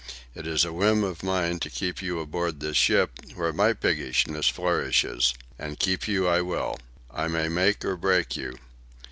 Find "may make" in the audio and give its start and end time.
7.27-7.85